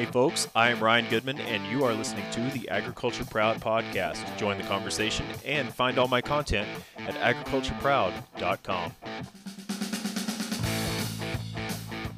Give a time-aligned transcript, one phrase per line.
[0.00, 4.24] Hey, folks, I am Ryan Goodman, and you are listening to the Agriculture Proud podcast.
[4.38, 8.92] Join the conversation and find all my content at agricultureproud.com.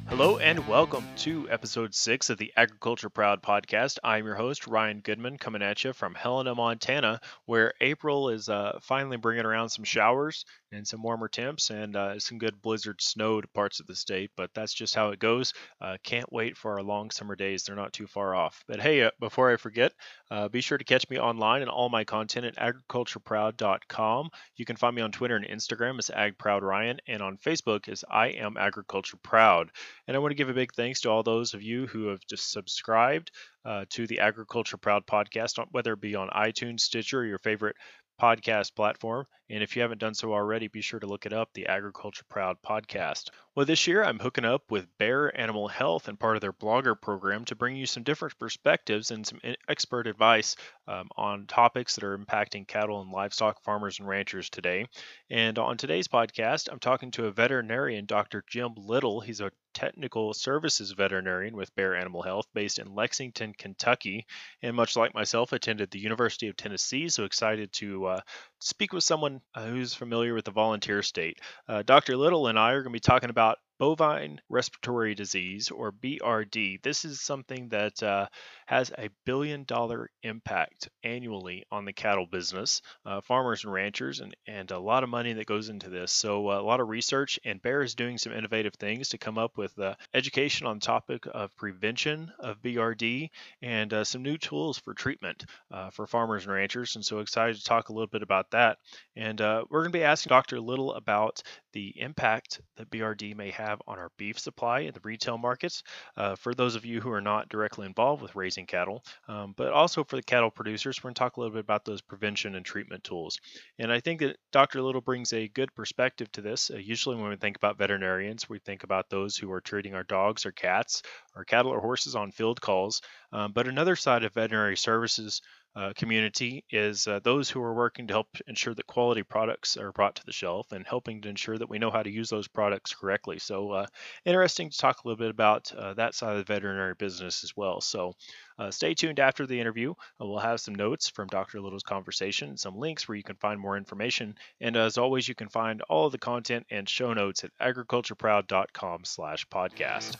[0.07, 3.97] Hello and welcome to episode six of the Agriculture Proud podcast.
[4.01, 8.79] I'm your host, Ryan Goodman, coming at you from Helena, Montana, where April is uh,
[8.81, 13.39] finally bringing around some showers and some warmer temps and uh, some good blizzard snow
[13.39, 14.31] to parts of the state.
[14.35, 15.53] But that's just how it goes.
[15.79, 17.63] Uh, can't wait for our long summer days.
[17.63, 18.63] They're not too far off.
[18.67, 19.93] But hey, uh, before I forget,
[20.31, 24.29] uh, be sure to catch me online and all my content at agricultureproud.com.
[24.57, 28.27] You can find me on Twitter and Instagram as AgProudRyan, and on Facebook as I
[28.27, 29.69] am Agriculture Proud.
[30.07, 32.25] And I want to give a big thanks to all those of you who have
[32.27, 33.31] just subscribed
[33.65, 37.75] uh, to the Agriculture Proud podcast, whether it be on iTunes, Stitcher, or your favorite
[38.21, 39.25] podcast platform.
[39.49, 42.25] And if you haven't done so already, be sure to look it up, the Agriculture
[42.29, 43.29] Proud podcast.
[43.55, 46.99] Well, this year I'm hooking up with Bayer Animal Health and part of their blogger
[46.99, 49.39] program to bring you some different perspectives and some
[49.69, 50.55] expert advice
[50.87, 54.87] um, on topics that are impacting cattle and livestock farmers and ranchers today.
[55.29, 58.43] And on today's podcast, I'm talking to a veterinarian, Dr.
[58.49, 59.21] Jim Little.
[59.21, 64.25] He's a technical services veterinarian with Bayer Animal Health based in Lexington, Kentucky.
[64.61, 68.21] And much like myself, attended the University of Tennessee, so excited to uh,
[68.59, 71.39] speak with someone uh, who's familiar with the volunteer state.
[71.67, 72.15] Uh, Dr.
[72.17, 73.42] Little and I are going to be talking about
[73.79, 76.81] bovine respiratory disease or BRD.
[76.81, 78.27] This is something that uh,
[78.65, 84.35] has a billion dollar impact annually on the cattle business, uh, farmers and ranchers, and,
[84.47, 86.11] and a lot of money that goes into this.
[86.11, 89.37] So, uh, a lot of research, and Bayer is doing some innovative things to come
[89.37, 93.29] up with uh, education on the topic of prevention of BRD
[93.61, 96.95] and uh, some new tools for treatment uh, for farmers and ranchers.
[96.95, 98.77] And so, excited to talk a little bit about that.
[99.15, 100.59] And we're going to be asking Dr.
[100.59, 101.41] Little about
[101.73, 105.83] the impact that BRD may have on our beef supply in the retail markets.
[106.17, 109.71] Uh, for those of you who are not directly involved with raising cattle, um, but
[109.71, 112.55] also for the cattle producers, we're going to talk a little bit about those prevention
[112.55, 113.39] and treatment tools.
[113.79, 114.81] And I think that Dr.
[114.81, 116.71] Little brings a good perspective to this.
[116.71, 120.03] Uh, usually, when we think about veterinarians, we think about those who are treating our
[120.03, 121.01] dogs or cats,
[121.35, 123.01] or cattle or horses on field calls.
[123.31, 125.41] Um, but another side of veterinary services
[125.75, 129.91] uh, community is uh, those who are working to help ensure that quality products are
[129.91, 132.47] brought to the shelf and helping to ensure that we know how to use those
[132.47, 133.39] products correctly.
[133.39, 133.87] So, uh,
[134.23, 137.57] interesting to talk a little bit about uh, that side of the veterinary business as
[137.57, 137.81] well.
[137.81, 138.13] So,
[138.59, 139.95] uh, stay tuned after the interview.
[140.19, 141.59] We'll have some notes from Dr.
[141.59, 145.49] Little's conversation, some links where you can find more information, and as always, you can
[145.49, 150.17] find all of the content and show notes at agricultureproud.com/podcast.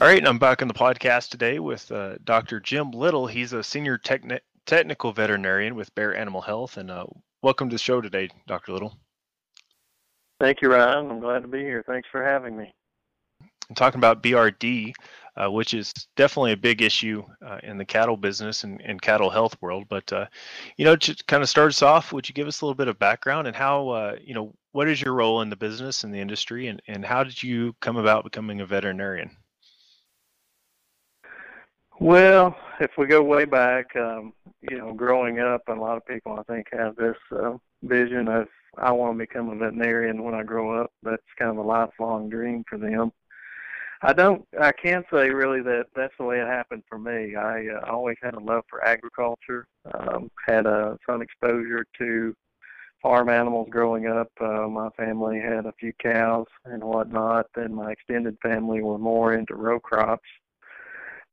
[0.00, 2.60] All right, I'm back on the podcast today with uh, Dr.
[2.60, 3.26] Jim Little.
[3.26, 7.06] He's a senior techni- technical veterinarian with Bayer Animal Health, and uh,
[7.42, 8.72] welcome to the show today, Dr.
[8.72, 8.96] Little.
[10.40, 11.10] Thank you, Ryan.
[11.10, 11.82] I'm glad to be here.
[11.86, 12.72] Thanks for having me.
[13.68, 14.94] I'm talking about BRD,
[15.36, 19.30] uh, which is definitely a big issue uh, in the cattle business and, and cattle
[19.30, 19.86] health world.
[19.88, 20.26] But uh,
[20.76, 22.88] you know, to kind of start us off, would you give us a little bit
[22.88, 26.14] of background and how uh, you know what is your role in the business and
[26.14, 29.30] the industry, and, and how did you come about becoming a veterinarian?
[32.00, 36.38] Well, if we go way back, um, you know, growing up, a lot of people
[36.38, 38.46] I think have this uh, vision of
[38.76, 40.92] I want to become a veterinarian when I grow up.
[41.02, 43.10] That's kind of a lifelong dream for them.
[44.02, 47.34] I don't, I can't say really that that's the way it happened for me.
[47.34, 52.34] I uh, always had a love for agriculture, um, had a some exposure to
[53.02, 54.30] farm animals growing up.
[54.40, 59.34] Uh, my family had a few cows and whatnot, and my extended family were more
[59.34, 60.28] into row crops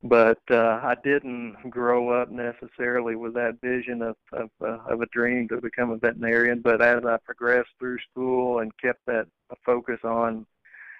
[0.05, 5.07] but uh, I didn't grow up necessarily with that vision of of, uh, of a
[5.07, 6.61] dream to become a veterinarian.
[6.61, 9.27] But as I progressed through school and kept that
[9.65, 10.45] focus on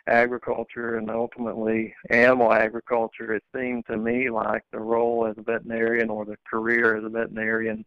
[0.07, 6.09] agriculture and ultimately animal agriculture, it seemed to me like the role as a veterinarian
[6.09, 7.85] or the career as a veterinarian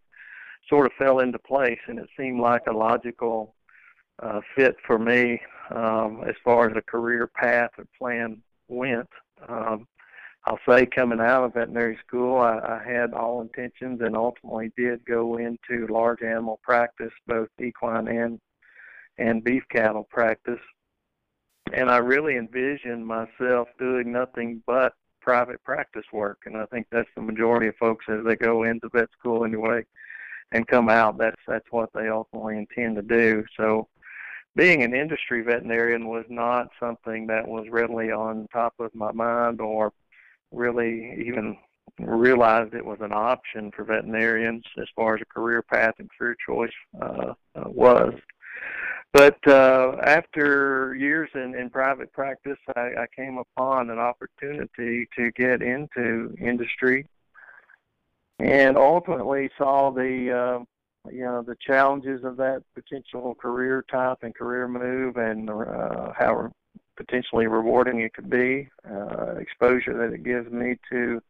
[0.69, 3.55] sort of fell into place, and it seemed like a logical
[4.23, 9.09] uh, fit for me um, as far as a career path or plan went.
[9.49, 9.87] Um,
[10.45, 15.05] I'll say coming out of veterinary school, I, I had all intentions and ultimately did
[15.05, 18.41] go into large animal practice, both equine and
[19.19, 20.61] and beef cattle practice.
[21.73, 26.39] And I really envisioned myself doing nothing but private practice work.
[26.47, 29.85] And I think that's the majority of folks as they go into vet school anyway
[30.53, 33.45] and come out, that's that's what they ultimately intend to do.
[33.57, 33.89] So
[34.57, 39.61] being an industry veterinarian was not something that was readily on top of my mind
[39.61, 39.93] or
[40.51, 41.57] really even
[41.99, 46.37] realized it was an option for veterinarians as far as a career path and career
[46.47, 48.15] choice uh, uh, was.
[49.13, 55.31] But uh, after years in, in private practice, I, I came upon an opportunity to
[55.33, 57.07] get into industry,
[58.39, 64.35] and ultimately saw the uh, you know the challenges of that potential career type and
[64.35, 66.53] career move, and uh, how
[66.99, 71.23] potentially rewarding it could be, uh, exposure that it gives me to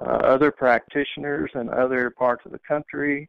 [0.00, 3.28] uh, other practitioners in other parts of the country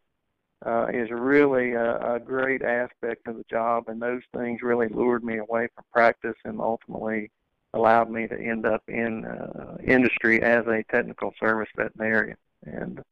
[0.65, 5.23] uh, is really a, a great aspect of the job, and those things really lured
[5.23, 7.29] me away from practice and ultimately
[7.73, 12.37] allowed me to end up in uh, industry as a technical service veterinarian.
[12.65, 13.03] And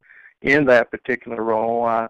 [0.42, 2.08] in that particular role, I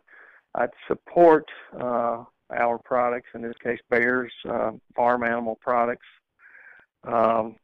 [0.56, 1.50] I'd support
[1.80, 2.24] uh,
[2.56, 6.06] our products, in this case, Bayer's uh, farm animal products,
[7.04, 7.56] um,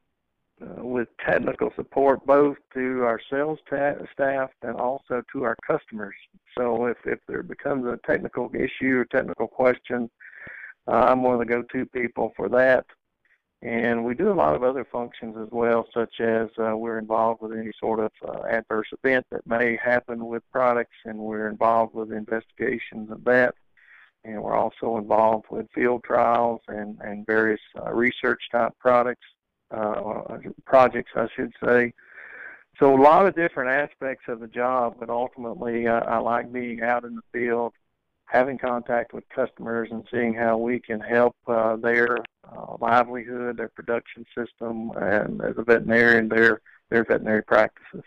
[0.61, 6.15] uh, with technical support both to our sales ta- staff and also to our customers.
[6.57, 10.09] So if, if there becomes a technical issue or technical question,
[10.87, 12.85] uh, I'm one of the go-to people for that.
[13.61, 17.41] And we do a lot of other functions as well, such as uh, we're involved
[17.41, 21.93] with any sort of uh, adverse event that may happen with products, and we're involved
[21.93, 23.53] with investigations of that.
[24.23, 29.25] And we're also involved with field trials and, and various uh, research type products
[29.71, 31.93] uh, projects, I should say.
[32.79, 36.81] So a lot of different aspects of the job, but ultimately uh, I like being
[36.81, 37.73] out in the field,
[38.25, 42.19] having contact with customers, and seeing how we can help uh, their
[42.49, 48.03] uh, livelihood, their production system, and as a veterinarian, their their veterinary practices.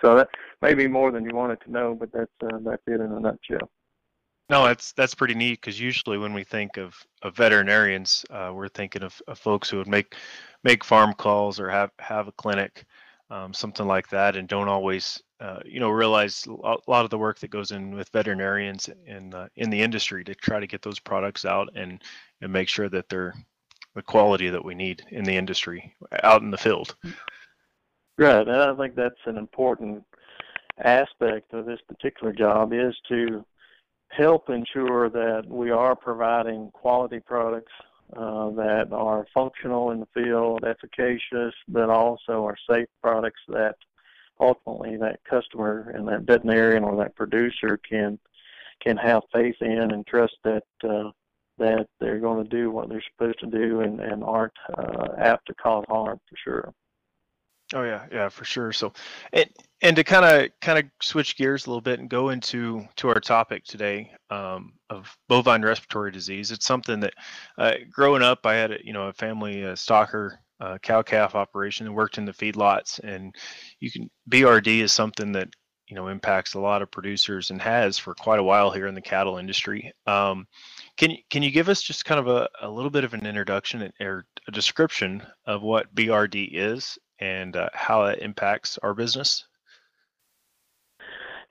[0.00, 0.28] So that
[0.62, 3.20] may be more than you wanted to know, but that's uh, that's it in a
[3.20, 3.70] nutshell.
[4.50, 8.68] No, that's that's pretty neat because usually when we think of, of veterinarians, uh, we're
[8.68, 10.14] thinking of, of, folks who would make
[10.64, 12.86] make farm calls or have have a clinic,
[13.30, 17.18] um, something like that, and don't always uh, you know realize a lot of the
[17.18, 20.80] work that goes in with veterinarians in uh, in the industry to try to get
[20.80, 22.02] those products out and
[22.40, 23.34] and make sure that they're
[23.94, 26.96] the quality that we need in the industry out in the field.
[28.16, 30.04] Right, and I think that's an important
[30.82, 33.44] aspect of this particular job is to
[34.10, 37.72] help ensure that we are providing quality products
[38.16, 43.76] uh, that are functional in the field, efficacious, but also are safe products that
[44.40, 48.18] ultimately that customer and that veterinarian or that producer can
[48.80, 51.10] can have faith in and trust that uh,
[51.58, 55.46] that they're going to do what they're supposed to do and, and aren't uh, apt
[55.46, 56.72] to cause harm for sure.
[57.74, 58.72] Oh yeah, yeah, for sure.
[58.72, 58.92] So,
[59.32, 59.48] and
[59.82, 63.08] and to kind of kind of switch gears a little bit and go into to
[63.08, 66.50] our topic today um, of bovine respiratory disease.
[66.50, 67.14] It's something that
[67.58, 71.34] uh, growing up, I had a, you know a family a stocker uh, cow calf
[71.34, 73.34] operation and worked in the feedlots, and
[73.80, 75.48] you can BRD is something that
[75.88, 78.94] you know impacts a lot of producers and has for quite a while here in
[78.94, 79.92] the cattle industry.
[80.06, 80.46] Um,
[80.96, 83.92] can can you give us just kind of a, a little bit of an introduction
[84.00, 89.44] or a description of what BRD is and uh, how it impacts our business?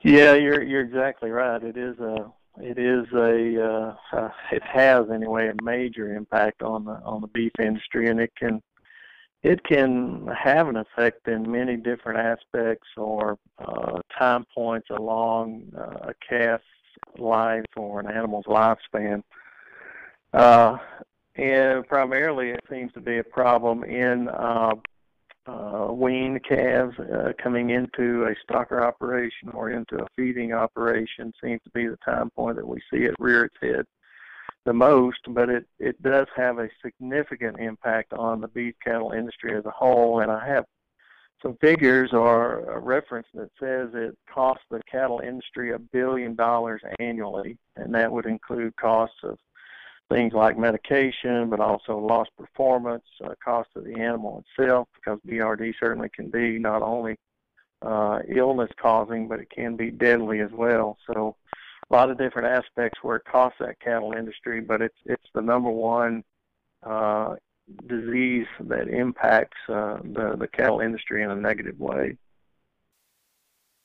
[0.01, 1.61] Yeah, you're you're exactly right.
[1.61, 6.85] It is a it is a uh, uh, it has anyway a major impact on
[6.85, 8.61] the on the beef industry, and it can
[9.43, 16.09] it can have an effect in many different aspects or uh, time points along uh,
[16.09, 16.63] a calf's
[17.17, 19.23] life or an animal's lifespan.
[20.33, 20.77] Uh,
[21.35, 24.27] and primarily, it seems to be a problem in
[25.47, 31.61] uh, weaned calves uh, coming into a stocker operation or into a feeding operation seems
[31.63, 33.85] to be the time point that we see it rear its head
[34.67, 39.55] the most, but it, it does have a significant impact on the beef cattle industry
[39.55, 40.19] as a whole.
[40.19, 40.65] And I have
[41.41, 46.81] some figures or a reference that says it costs the cattle industry a billion dollars
[46.99, 49.39] annually, and that would include costs of
[50.09, 55.73] things like medication, but also lost performance, uh, cost of the animal itself, because BRD
[55.79, 57.17] certainly can be not only
[57.81, 60.97] uh, illness causing, but it can be deadly as well.
[61.07, 61.35] So
[61.89, 65.41] a lot of different aspects where it costs that cattle industry, but it's it's the
[65.41, 66.23] number one
[66.83, 67.35] uh,
[67.87, 72.17] disease that impacts uh, the the cattle industry in a negative way.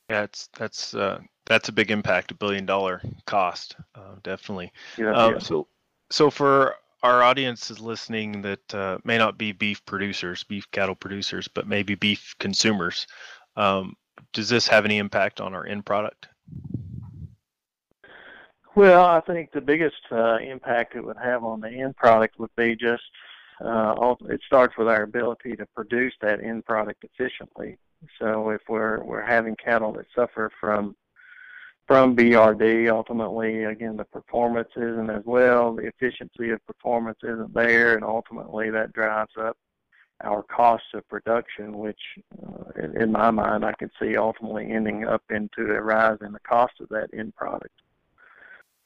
[0.09, 4.73] Yeah, it's that's uh, that's a big impact, a billion dollar cost, uh, definitely.
[4.97, 5.39] Yeah, um, yeah.
[5.39, 5.69] So
[6.13, 10.95] so for our audience is listening that uh, may not be beef producers, beef cattle
[10.95, 13.07] producers, but maybe beef consumers.
[13.57, 13.97] Um,
[14.33, 16.29] does this have any impact on our end product?
[18.75, 22.55] Well, I think the biggest uh, impact it would have on the end product would
[22.57, 23.03] be just
[23.65, 27.79] uh, it starts with our ability to produce that end product efficiently.
[28.19, 30.97] So if we're we're having cattle that suffer from
[31.93, 37.95] from BRD, ultimately, again, the performance isn't as well, the efficiency of performance isn't there,
[37.95, 39.59] and ultimately that drives up
[40.25, 42.01] our costs of production, which
[42.43, 46.41] uh, in, my mind I can see ultimately ending up into a rise in the
[46.41, 47.75] cost of that end product.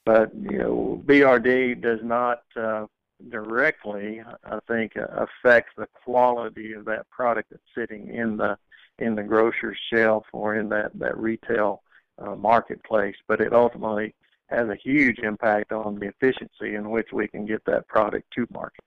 [0.03, 2.87] But you know, BRD does not uh,
[3.29, 8.57] directly, I think, affect the quality of that product that's sitting in the
[8.99, 11.83] in the grocer's shelf or in that that retail
[12.19, 13.15] uh, marketplace.
[13.27, 14.13] But it ultimately
[14.47, 18.47] has a huge impact on the efficiency in which we can get that product to
[18.51, 18.83] market.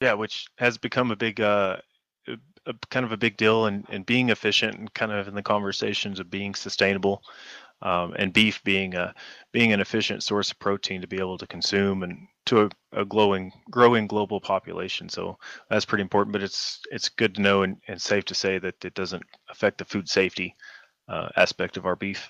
[0.00, 1.76] Yeah, which has become a big, uh,
[2.66, 5.42] a, kind of a big deal in, in being efficient and kind of in the
[5.42, 7.22] conversations of being sustainable,
[7.82, 9.14] um, and beef being a
[9.52, 13.04] being an efficient source of protein to be able to consume and to a, a
[13.04, 15.08] glowing growing global population.
[15.08, 15.38] So
[15.68, 16.32] that's pretty important.
[16.32, 19.78] But it's it's good to know and, and safe to say that it doesn't affect
[19.78, 20.54] the food safety
[21.08, 22.28] uh, aspect of our beef.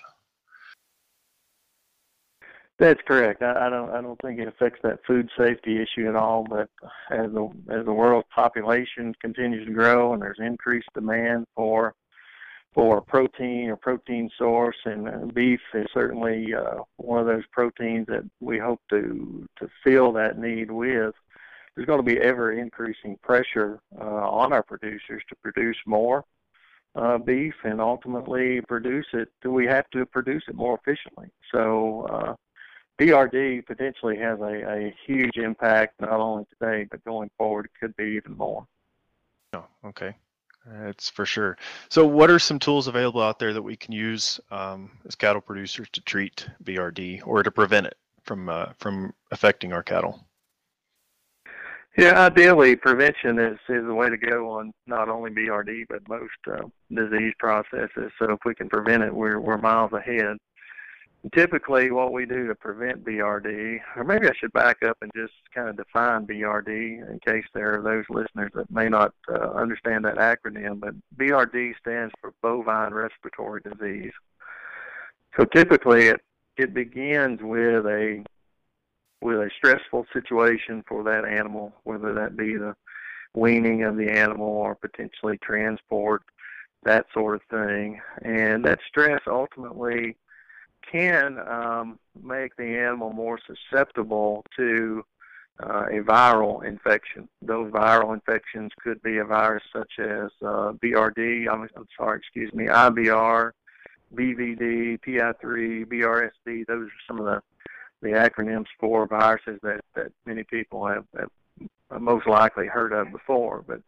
[2.78, 3.42] That's correct.
[3.42, 6.44] I, I don't I don't think it affects that food safety issue at all.
[6.44, 6.68] But
[7.10, 11.94] as the as the world's population continues to grow and there's increased demand for
[12.74, 18.24] for protein or protein source, and beef is certainly uh, one of those proteins that
[18.40, 21.14] we hope to to fill that need with.
[21.74, 26.24] There's going to be ever increasing pressure uh, on our producers to produce more
[26.94, 29.28] uh, beef and ultimately produce it.
[29.42, 31.28] Do we have to produce it more efficiently.
[31.52, 32.34] So uh,
[32.98, 37.66] BRD potentially has a, a huge impact not only today but going forward.
[37.66, 38.66] It could be even more.
[39.54, 40.14] Oh, okay.
[40.66, 41.56] That's for sure.
[41.88, 45.40] So, what are some tools available out there that we can use um, as cattle
[45.40, 50.24] producers to treat BRD or to prevent it from uh, from affecting our cattle?
[51.96, 56.30] Yeah, ideally, prevention is is the way to go on not only BRD but most
[56.50, 58.10] uh, disease processes.
[58.18, 60.38] So, if we can prevent it, we're we're miles ahead
[61.30, 65.34] typically what we do to prevent BRD, or maybe I should back up and just
[65.54, 70.04] kind of define BRD in case there are those listeners that may not uh, understand
[70.04, 74.12] that acronym, but BRD stands for bovine respiratory disease.
[75.36, 76.20] So typically it,
[76.56, 78.24] it begins with a
[79.22, 82.74] with a stressful situation for that animal, whether that be the
[83.34, 86.22] weaning of the animal or potentially transport,
[86.82, 88.00] that sort of thing.
[88.22, 90.16] And that stress ultimately
[90.90, 95.04] can um, make the animal more susceptible to
[95.62, 97.28] uh, a viral infection.
[97.40, 102.52] Those viral infections could be a virus such as uh, BRD, I'm, I'm sorry, excuse
[102.52, 103.52] me, IBR,
[104.14, 106.66] BVD, PI3, BRSV.
[106.66, 107.42] Those are some of the,
[108.02, 111.30] the acronyms for viruses that, that many people have, have
[112.00, 113.64] most likely heard of before.
[113.66, 113.80] But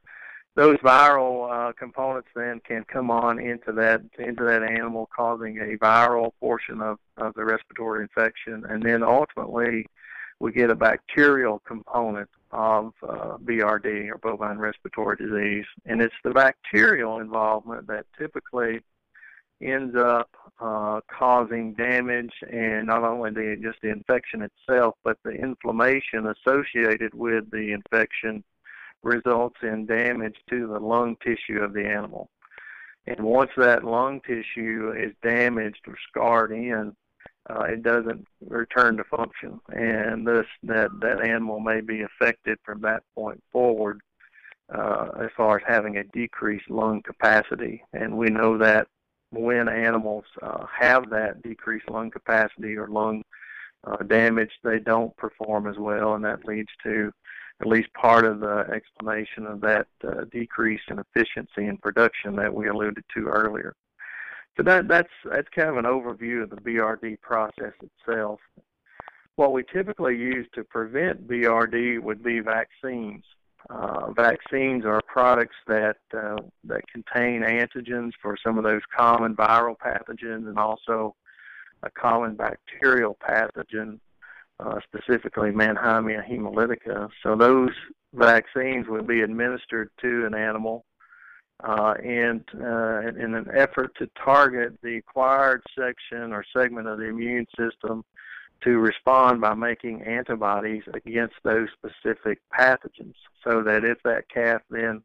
[0.54, 5.76] those viral uh, components then can come on into that into that animal, causing a
[5.76, 9.86] viral portion of, of the respiratory infection, and then ultimately
[10.38, 16.30] we get a bacterial component of uh, BRD or bovine respiratory disease, and it's the
[16.30, 18.80] bacterial involvement that typically
[19.64, 20.30] ends up
[20.60, 27.12] uh, causing damage and not only the just the infection itself, but the inflammation associated
[27.14, 28.44] with the infection
[29.02, 32.28] results in damage to the lung tissue of the animal.
[33.06, 36.94] And once that lung tissue is damaged or scarred in,
[37.50, 42.80] uh, it doesn't return to function, and thus that that animal may be affected from
[42.80, 44.00] that point forward
[44.74, 47.84] uh, as far as having a decreased lung capacity.
[47.92, 48.88] And we know that
[49.34, 53.22] when animals uh, have that decreased lung capacity or lung
[53.84, 57.12] uh, damage, they don't perform as well, and that leads to
[57.60, 62.52] at least part of the explanation of that uh, decrease in efficiency in production that
[62.52, 63.74] we alluded to earlier.
[64.56, 68.40] So that, that's that's kind of an overview of the BRD process itself.
[69.36, 73.24] What we typically use to prevent BRD would be vaccines.
[73.70, 79.74] Uh, vaccines are products that uh, that contain antigens for some of those common viral
[79.78, 81.14] pathogens and also
[81.82, 83.98] a common bacterial pathogen
[84.60, 87.08] uh, specifically Mannheimia hemolytica.
[87.22, 87.70] So those
[88.12, 90.84] vaccines will be administered to an animal
[91.62, 97.04] uh, and uh, in an effort to target the acquired section or segment of the
[97.04, 98.04] immune system
[98.64, 105.02] to respond by making antibodies against those specific pathogens so that if that calf then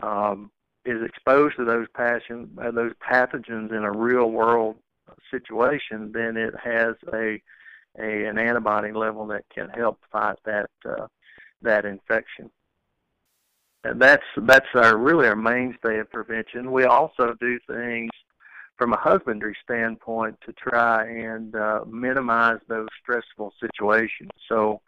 [0.00, 0.50] um,
[0.84, 4.76] is exposed to those, passion, uh, those pathogens in a real world
[5.30, 7.40] situation, then it has a
[7.98, 11.06] a an antibody level that can help fight that uh,
[11.62, 12.50] that infection.
[13.84, 16.72] and that's that's our really our mainstay of prevention.
[16.72, 18.10] We also do things
[18.76, 24.30] from a husbandry standpoint to try and uh, minimize those stressful situations.
[24.48, 24.80] So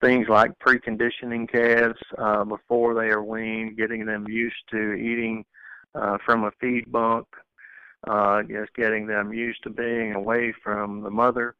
[0.00, 5.44] things like preconditioning calves uh, before they are weaned, getting them used to eating
[5.94, 7.26] uh, from a feed bunk,
[8.06, 11.54] uh, just getting them used to being away from the mother.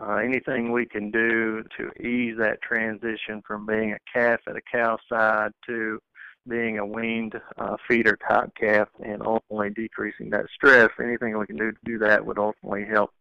[0.00, 4.60] Uh, anything we can do to ease that transition from being a calf at a
[4.60, 5.98] cow side to
[6.48, 10.90] being a weaned uh, feeder type calf and ultimately decreasing that stress.
[11.00, 13.12] Anything we can do to do that would ultimately help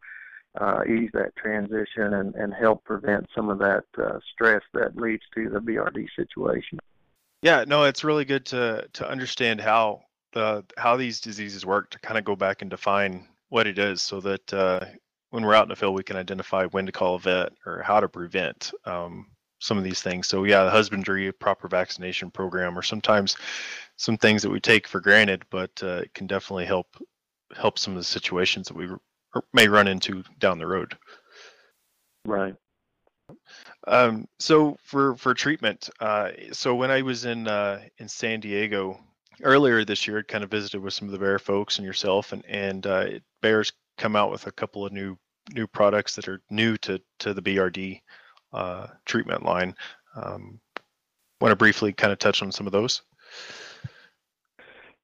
[0.59, 5.23] uh, ease that transition and, and help prevent some of that uh, stress that leads
[5.33, 6.79] to the BRD situation.
[7.41, 10.01] Yeah, no, it's really good to to understand how
[10.33, 14.01] the how these diseases work to kind of go back and define what it is,
[14.01, 14.85] so that uh,
[15.29, 17.81] when we're out in the field, we can identify when to call a vet or
[17.83, 19.27] how to prevent um,
[19.65, 20.27] some of these things.
[20.27, 23.35] So yeah, the husbandry, proper vaccination program, or sometimes
[23.97, 26.87] some things that we take for granted, but uh, it can definitely help
[27.55, 28.87] help some of the situations that we
[29.53, 30.97] may run into down the road.
[32.25, 32.55] Right.
[33.87, 38.99] Um, so for for treatment, uh, so when I was in uh, in San Diego
[39.43, 42.33] earlier this year, I kind of visited with some of the Bayer folks and yourself,
[42.33, 43.05] and and uh,
[43.41, 45.17] Bayer's come out with a couple of new
[45.53, 48.01] new products that are new to to the BRD
[48.55, 49.75] uh, treatment line.
[50.15, 50.59] Um,
[51.41, 53.01] want to briefly kind of touch on some of those?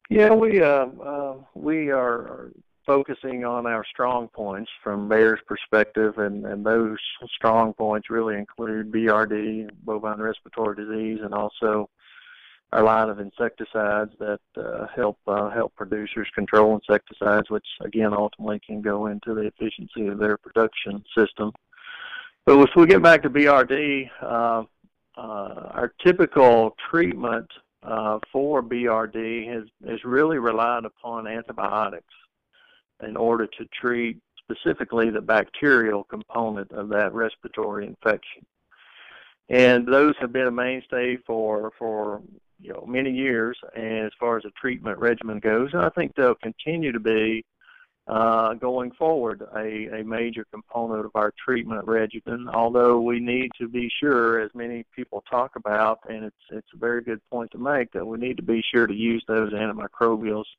[0.09, 2.51] Yeah, we uh, uh, we are
[2.85, 6.97] focusing on our strong points from Bayer's perspective, and, and those
[7.35, 11.89] strong points really include BRD, bovine respiratory disease, and also
[12.73, 18.59] our line of insecticides that uh, help uh, help producers control insecticides, which again ultimately
[18.65, 21.51] can go into the efficiency of their production system.
[22.45, 24.61] But if we get back to BRD, uh, uh,
[25.17, 27.47] our typical treatment
[27.83, 32.13] uh, for BRD has, has really relied upon antibiotics
[33.03, 38.45] in order to treat specifically the bacterial component of that respiratory infection.
[39.49, 42.21] And those have been a mainstay for, for
[42.59, 45.69] you know, many years and as far as the treatment regimen goes.
[45.73, 47.43] And I think they'll continue to be
[48.11, 53.67] uh, going forward a, a major component of our treatment regimen, although we need to
[53.69, 57.57] be sure, as many people talk about, and it's, it's a very good point to
[57.57, 60.49] make, that we need to be sure to use those antimicrobials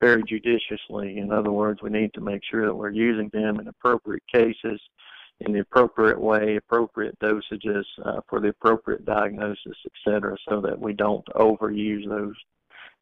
[0.00, 1.18] very judiciously.
[1.18, 4.80] In other words, we need to make sure that we're using them in appropriate cases,
[5.40, 10.78] in the appropriate way, appropriate dosages uh, for the appropriate diagnosis, et cetera, so that
[10.78, 12.34] we don't overuse those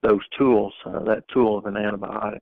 [0.02, 2.40] those tools, uh, that tool of an antibiotic.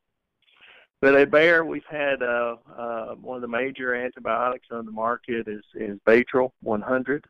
[1.05, 5.47] But at Bayer, we've had uh, uh, one of the major antibiotics on the market
[5.47, 7.27] is is Baytril 100.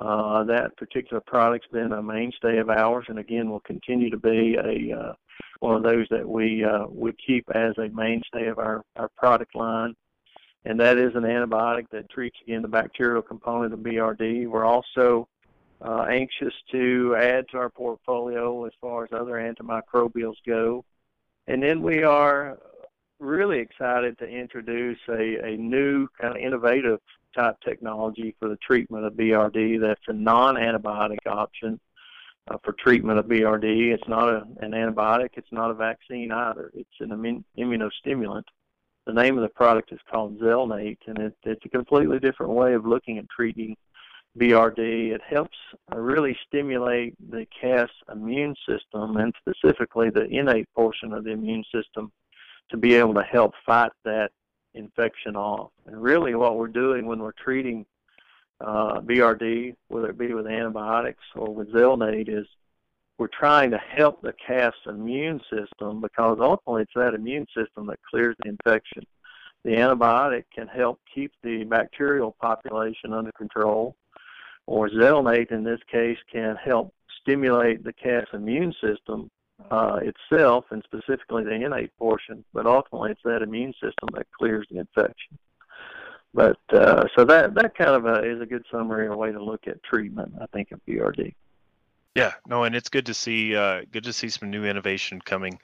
[0.00, 4.56] Uh, that particular product's been a mainstay of ours, and again will continue to be
[4.56, 5.12] a uh,
[5.60, 9.54] one of those that we uh, we keep as a mainstay of our our product
[9.54, 9.94] line.
[10.64, 14.48] And that is an antibiotic that treats again the bacterial component of BRD.
[14.48, 15.28] We're also
[15.80, 20.84] uh, anxious to add to our portfolio as far as other antimicrobials go.
[21.46, 22.58] And then we are
[23.18, 27.00] really excited to introduce a, a new kind of innovative
[27.34, 31.78] type technology for the treatment of BRD that's a non-antibiotic option
[32.48, 33.92] uh, for treatment of BRD.
[33.92, 35.30] It's not a, an antibiotic.
[35.34, 36.70] It's not a vaccine either.
[36.74, 38.44] It's an immun- immunostimulant.
[39.06, 42.74] The name of the product is called Zelnate, and it, it's a completely different way
[42.74, 43.76] of looking at treating
[44.38, 45.12] BRD.
[45.14, 45.56] It helps
[45.92, 51.64] uh, really stimulate the calf's immune system, and specifically the innate portion of the immune
[51.72, 52.10] system
[52.70, 54.30] to be able to help fight that
[54.74, 55.70] infection off.
[55.86, 57.86] And really, what we're doing when we're treating
[58.60, 62.46] uh, BRD, whether it be with antibiotics or with Zelnate, is
[63.18, 67.98] we're trying to help the calf's immune system because ultimately it's that immune system that
[68.10, 69.04] clears the infection.
[69.64, 73.96] The antibiotic can help keep the bacterial population under control,
[74.66, 79.30] or Zelnate in this case can help stimulate the calf's immune system
[79.70, 84.66] uh, itself and specifically the innate portion, but ultimately it's that immune system that clears
[84.70, 85.38] the infection.
[86.34, 89.42] But uh, so that that kind of a, is a good summary or way to
[89.42, 91.34] look at treatment, I think, of BRD.
[92.14, 95.58] Yeah, no, and it's good to see uh, good to see some new innovation coming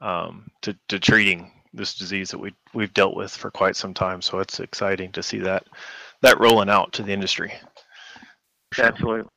[0.00, 4.20] um, to to treating this disease that we we've dealt with for quite some time.
[4.20, 5.64] So it's exciting to see that
[6.20, 7.52] that rolling out to the industry.
[8.72, 8.84] Sure.
[8.84, 9.30] Absolutely.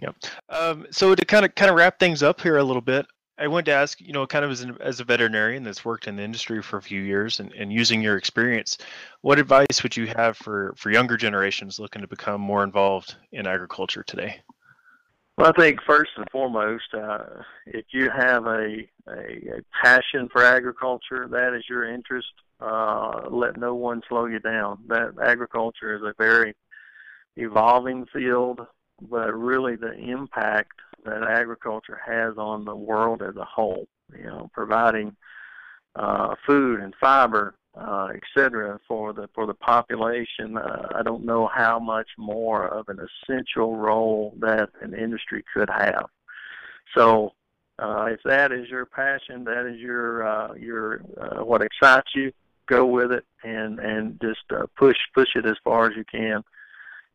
[0.00, 0.16] Yep.
[0.48, 3.06] Um, so to kind of kind of wrap things up here a little bit,
[3.38, 6.08] I wanted to ask, you know, kind of as, an, as a veterinarian that's worked
[6.08, 8.78] in the industry for a few years and, and using your experience,
[9.20, 13.46] what advice would you have for, for younger generations looking to become more involved in
[13.46, 14.40] agriculture today?
[15.36, 20.42] Well, I think first and foremost, uh, if you have a, a, a passion for
[20.42, 22.32] agriculture, that is your interest.
[22.60, 24.78] Uh, let no one slow you down.
[24.88, 26.56] That agriculture is a very
[27.36, 28.66] evolving field,
[29.00, 30.72] but really the impact
[31.04, 35.16] that agriculture has on the world as a whole, you know, providing
[35.94, 40.56] uh, food and fiber, uh, et cetera, for the for the population.
[40.56, 45.70] Uh, I don't know how much more of an essential role that an industry could
[45.70, 46.06] have.
[46.96, 47.32] So,
[47.78, 52.32] uh, if that is your passion, that is your uh, your uh, what excites you,
[52.66, 56.42] go with it and and just uh, push push it as far as you can.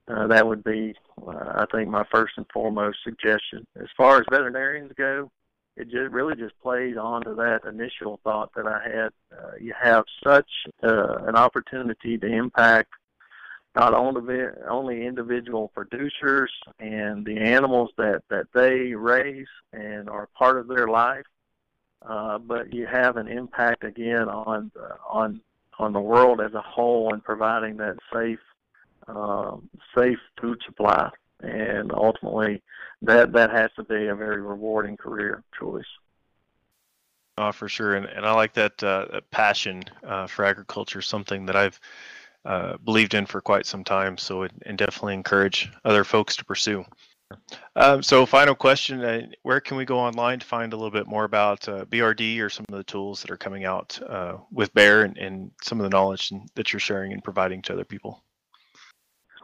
[0.08, 0.94] Uh, that would be,
[1.26, 3.66] uh, I think, my first and foremost suggestion.
[3.80, 5.32] As far as veterinarians go,
[5.76, 9.10] it just really just plays on to that initial thought that I had.
[9.32, 10.50] Uh, you have such
[10.84, 12.92] uh, an opportunity to impact
[13.76, 20.60] not only only individual producers and the animals that that they raise and are part
[20.60, 21.26] of their life,
[22.08, 25.42] uh, but you have an impact again on uh, on
[25.80, 28.40] on the world as a whole and providing that safe
[29.08, 31.10] um, safe food supply
[31.44, 32.62] and ultimately
[33.02, 35.84] that that has to be a very rewarding career choice.
[37.38, 41.56] Oh, for sure, and and I like that, uh, passion uh, for agriculture, something that
[41.56, 41.80] I've
[42.46, 44.18] uh, believed in for quite some time.
[44.18, 46.86] So, it, and definitely encourage other folks to pursue.
[47.76, 51.08] Um, so, final question: uh, Where can we go online to find a little bit
[51.08, 54.74] more about uh, BRD or some of the tools that are coming out uh, with
[54.76, 58.24] Bayer and, and some of the knowledge that you're sharing and providing to other people?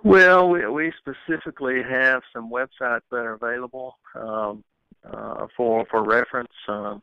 [0.03, 4.63] Well, we, we specifically have some websites that are available um,
[5.03, 6.53] uh, for for reference.
[6.67, 7.01] Um,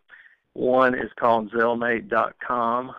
[0.55, 2.93] one is called Zelnate.com.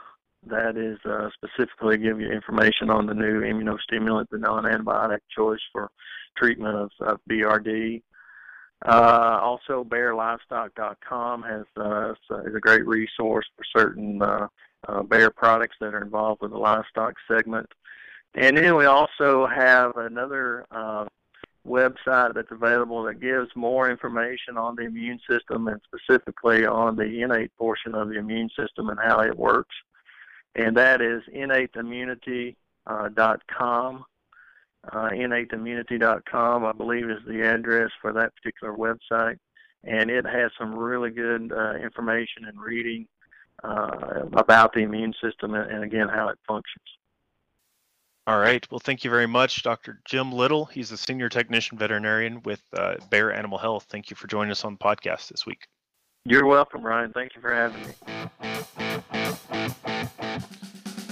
[0.45, 5.89] That is uh, specifically give you information on the new immunostimulant, the non-antibiotic choice for
[6.37, 8.03] treatment of, of BRD.
[8.85, 12.13] Uh, also, BayerLivestock.com has uh,
[12.45, 14.47] is a great resource for certain uh,
[14.87, 17.67] uh, Bayer products that are involved with the livestock segment.
[18.35, 21.05] And then we also have another uh,
[21.67, 27.21] website that's available that gives more information on the immune system and specifically on the
[27.21, 29.75] innate portion of the immune system and how it works.
[30.55, 34.05] And that is innateimmunity.com.
[34.89, 39.37] Uh, innateimmunity.com, I believe, is the address for that particular website.
[39.83, 43.05] And it has some really good uh, information and reading
[43.63, 46.85] uh, about the immune system and, and, again, how it functions.
[48.27, 48.69] All right.
[48.69, 50.01] Well, thank you very much, Dr.
[50.03, 50.65] Jim Little.
[50.65, 53.85] He's a senior technician veterinarian with uh, Bayer Animal Health.
[53.89, 55.65] Thank you for joining us on the podcast this week.
[56.25, 57.13] You're welcome, Ryan.
[57.13, 57.93] Thank you for having me.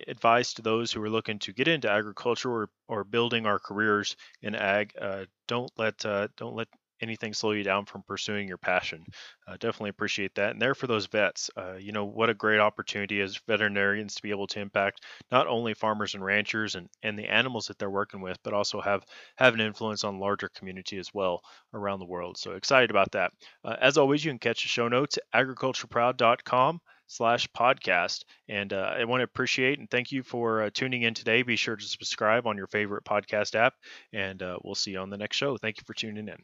[0.07, 4.17] advice to those who are looking to get into agriculture or, or building our careers
[4.43, 4.95] in ag.
[4.99, 6.69] Uh, don't let uh, don't let
[7.01, 9.05] anything slow you down from pursuing your passion.
[9.47, 10.53] Uh, definitely appreciate that.
[10.53, 14.23] And there for those vets, uh, you know, what a great opportunity as veterinarians to
[14.23, 17.91] be able to impact not only farmers and ranchers and, and the animals that they're
[17.91, 19.05] working with, but also have,
[19.37, 21.43] have an influence on larger community as well
[21.75, 22.37] around the world.
[22.39, 23.33] So excited about that.
[23.65, 28.25] Uh, as always, you can catch the show notes at agricultureproud.com slash podcast.
[28.49, 31.43] And uh, I want to appreciate and thank you for uh, tuning in today.
[31.43, 33.75] Be sure to subscribe on your favorite podcast app,
[34.13, 35.57] and uh, we'll see you on the next show.
[35.57, 36.39] Thank you for tuning in.